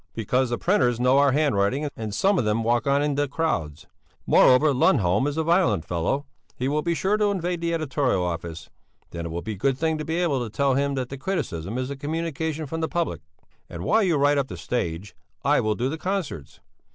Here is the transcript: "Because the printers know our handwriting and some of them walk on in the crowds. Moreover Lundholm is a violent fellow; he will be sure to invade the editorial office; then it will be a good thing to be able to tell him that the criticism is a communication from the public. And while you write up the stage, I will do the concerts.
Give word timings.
"Because 0.15 0.49
the 0.49 0.57
printers 0.57 0.99
know 0.99 1.19
our 1.19 1.31
handwriting 1.31 1.87
and 1.95 2.11
some 2.11 2.39
of 2.39 2.43
them 2.43 2.63
walk 2.63 2.87
on 2.87 3.03
in 3.03 3.13
the 3.13 3.27
crowds. 3.27 3.85
Moreover 4.25 4.73
Lundholm 4.73 5.27
is 5.27 5.37
a 5.37 5.43
violent 5.43 5.85
fellow; 5.85 6.25
he 6.55 6.67
will 6.67 6.81
be 6.81 6.95
sure 6.95 7.17
to 7.17 7.29
invade 7.29 7.61
the 7.61 7.71
editorial 7.71 8.23
office; 8.25 8.71
then 9.11 9.27
it 9.27 9.29
will 9.29 9.43
be 9.43 9.51
a 9.51 9.53
good 9.55 9.77
thing 9.77 9.99
to 9.99 10.03
be 10.03 10.15
able 10.15 10.43
to 10.43 10.49
tell 10.49 10.73
him 10.73 10.95
that 10.95 11.09
the 11.09 11.19
criticism 11.19 11.77
is 11.77 11.91
a 11.91 11.95
communication 11.95 12.65
from 12.65 12.81
the 12.81 12.89
public. 12.89 13.21
And 13.69 13.83
while 13.83 14.01
you 14.01 14.17
write 14.17 14.39
up 14.39 14.47
the 14.47 14.57
stage, 14.57 15.15
I 15.45 15.59
will 15.61 15.75
do 15.75 15.87
the 15.87 15.99
concerts. 15.99 16.61